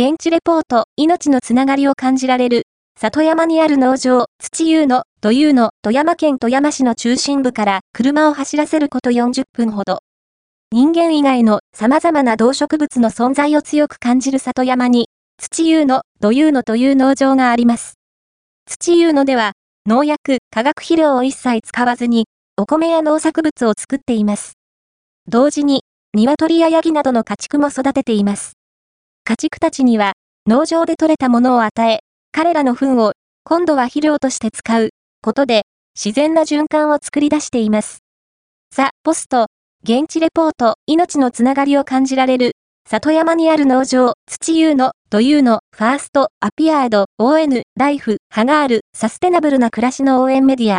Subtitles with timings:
[0.00, 9.98] 現地レポート、命のつながりを感じられる、里山にある農場、土湯の、というの、富山県富山市の中心部から車を走らせること40分ほど。
[10.70, 17.94] 人間以外の様々な動植物の存在を強く感じる里山に、土湯の、土湯のという農場があります。
[18.68, 19.54] 土湯のでは、
[19.84, 22.26] 農薬、化学肥料を一切使わずに、
[22.56, 24.52] お米や農作物を作っています。
[25.26, 25.82] 同時に、
[26.14, 28.57] 鶏やヤギなどの家畜も育てています。
[29.28, 30.12] 家畜たちには、
[30.46, 31.98] 農場で採れたものを与え、
[32.32, 33.12] 彼らの糞を、
[33.44, 34.88] 今度は肥料として使う、
[35.20, 35.64] ことで、
[35.94, 37.98] 自然な循環を作り出しています。
[38.74, 39.48] ザ・ポスト、
[39.84, 42.52] 現地レポート、命のつながりを感じられる、
[42.88, 50.76] 里山にある農場、土湯の、というの、ファースト、アピアード、ON、ライフ、ハガール、サステナブルな暮らしの応援メディア、